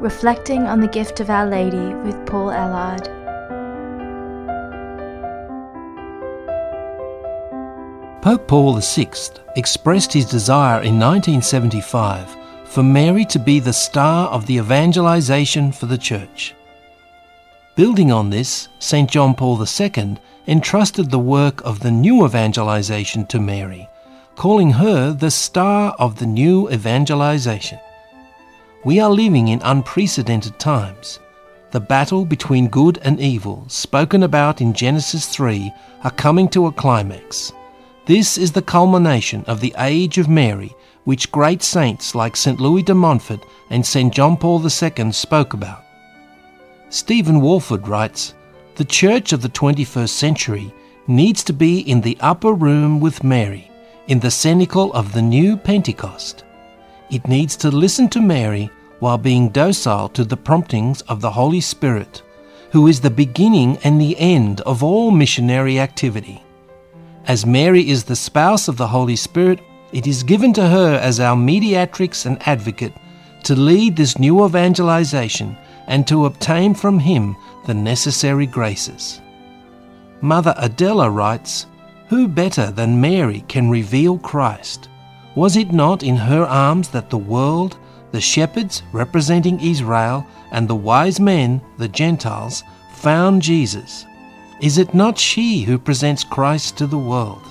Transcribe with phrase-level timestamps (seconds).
[0.00, 3.14] reflecting on the gift of Our Lady with Paul Elarde.
[8.20, 9.08] Pope Paul VI
[9.54, 15.86] expressed his desire in 1975 for Mary to be the star of the evangelization for
[15.86, 16.54] the Church.
[17.76, 19.10] Building on this, St.
[19.10, 20.16] John Paul II
[20.46, 23.86] entrusted the work of the new evangelization to Mary,
[24.34, 27.78] calling her the star of the new evangelization.
[28.82, 31.18] We are living in unprecedented times.
[31.70, 35.70] The battle between good and evil, spoken about in Genesis 3,
[36.02, 37.52] are coming to a climax.
[38.06, 40.74] This is the culmination of the age of Mary,
[41.04, 42.58] which great saints like St.
[42.58, 44.14] Louis de Montfort and St.
[44.14, 45.85] John Paul II spoke about.
[46.88, 48.34] Stephen Walford writes
[48.76, 50.72] The Church of the 21st century
[51.08, 53.68] needs to be in the upper room with Mary,
[54.06, 56.44] in the cenacle of the new Pentecost.
[57.10, 61.60] It needs to listen to Mary while being docile to the promptings of the Holy
[61.60, 62.22] Spirit,
[62.70, 66.40] who is the beginning and the end of all missionary activity.
[67.26, 69.58] As Mary is the spouse of the Holy Spirit,
[69.92, 72.92] it is given to her as our mediatrix and advocate
[73.42, 75.56] to lead this new evangelization
[75.86, 79.20] and to obtain from him the necessary graces.
[80.20, 81.66] Mother Adela writes,
[82.08, 84.88] Who better than Mary can reveal Christ?
[85.34, 87.78] Was it not in her arms that the world,
[88.12, 92.62] the shepherds representing Israel, and the wise men, the Gentiles,
[92.94, 94.06] found Jesus?
[94.62, 97.42] Is it not she who presents Christ to the world?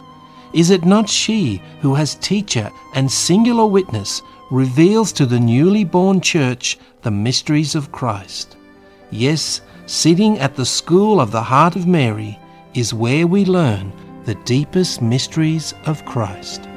[0.53, 6.21] Is it not she who, as teacher and singular witness, reveals to the newly born
[6.21, 8.57] church the mysteries of Christ?
[9.11, 12.39] Yes, sitting at the school of the heart of Mary
[12.73, 13.91] is where we learn
[14.25, 16.67] the deepest mysteries of Christ.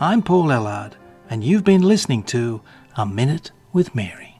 [0.00, 0.94] I'm Paul Elarde,
[1.30, 2.60] and you've been listening to
[2.96, 4.37] A Minute with Mary.